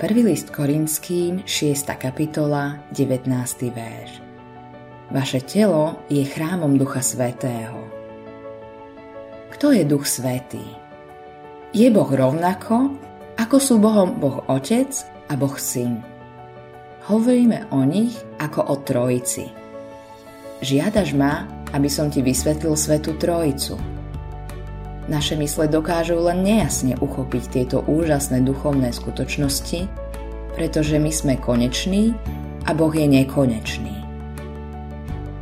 [0.00, 1.84] Prvý list Korinským, 6.
[2.00, 3.28] kapitola, 19.
[3.68, 4.24] verš.
[5.12, 7.84] Vaše telo je chrámom Ducha Svetého.
[9.52, 10.64] Kto je Duch Svetý?
[11.76, 12.96] Je Boh rovnako,
[13.36, 14.88] ako sú Bohom Boh Otec
[15.28, 16.00] a Boh Syn.
[17.04, 19.52] Hovoríme o nich ako o Trojici.
[20.64, 21.44] Žiadaš ma,
[21.76, 23.76] aby som ti vysvetlil Svetu Trojicu–
[25.10, 29.90] naše mysle dokážu len nejasne uchopiť tieto úžasné duchovné skutočnosti,
[30.54, 32.14] pretože my sme koneční
[32.64, 33.96] a Boh je nekonečný.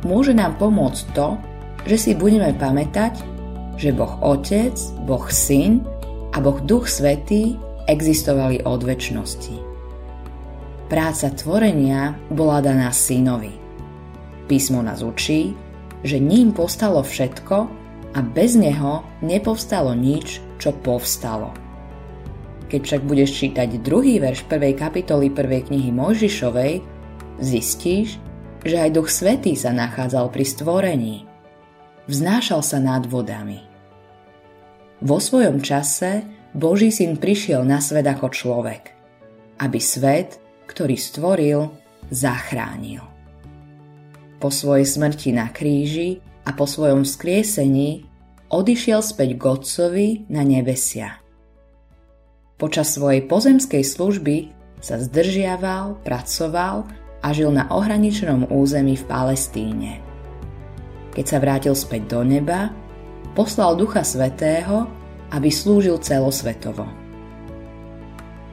[0.03, 1.37] Môže nám pomôcť to,
[1.85, 3.21] že si budeme pamätať,
[3.77, 4.75] že Boh Otec,
[5.05, 5.85] Boh Syn
[6.33, 7.55] a Boh Duch Svetý
[7.85, 9.55] existovali od väčšnosti.
[10.89, 13.53] Práca tvorenia bola daná synovi.
[14.49, 15.53] Písmo nás učí,
[16.01, 17.78] že ním postalo všetko
[18.13, 21.53] a bez neho nepovstalo nič, čo povstalo.
[22.69, 26.73] Keď však budeš čítať druhý verš prvej kapitoly prvej knihy Mojžišovej,
[27.41, 28.21] zistíš,
[28.61, 31.17] že aj Duch Svetý sa nachádzal pri stvorení.
[32.05, 33.61] Vznášal sa nad vodami.
[34.99, 38.83] Vo svojom čase Boží syn prišiel na svet ako človek,
[39.61, 41.59] aby svet, ktorý stvoril,
[42.11, 43.05] zachránil.
[44.41, 48.08] Po svojej smrti na kríži a po svojom skriesení
[48.49, 51.21] odišiel späť k Otcovi na nebesia.
[52.59, 54.37] Počas svojej pozemskej služby
[54.83, 56.83] sa zdržiaval, pracoval
[57.23, 59.91] a žil na ohraničenom území v Palestíne.
[61.15, 62.71] Keď sa vrátil späť do neba,
[63.37, 64.89] poslal Ducha Svetého,
[65.29, 66.87] aby slúžil celosvetovo.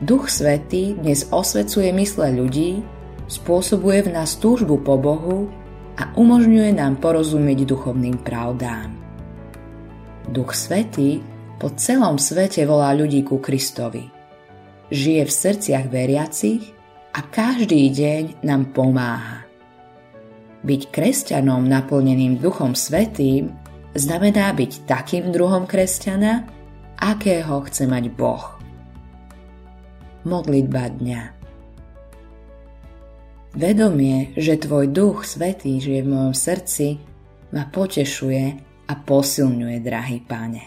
[0.05, 2.85] Duch Svetý dnes osvecuje mysle ľudí,
[3.33, 5.49] spôsobuje v nás túžbu po Bohu
[5.97, 9.06] a umožňuje nám porozumieť duchovným pravdám.
[10.27, 11.23] Duch Svetý
[11.63, 14.11] po celom svete volá ľudí ku Kristovi.
[14.91, 16.75] Žije v srdciach veriacich
[17.15, 19.47] a každý deň nám pomáha.
[20.67, 23.55] Byť kresťanom naplneným Duchom Svetým
[23.95, 26.43] znamená byť takým druhom kresťana,
[26.99, 28.59] akého chce mať Boh.
[30.27, 31.23] Modlitba dňa
[33.57, 36.99] Vedomie, že Tvoj Duch Svetý žije v mojom srdci,
[37.55, 40.65] ma potešuje a posilňuje, drahý Pane.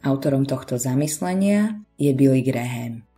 [0.00, 3.09] Autorom tohto zamyslenia je Billy Graham.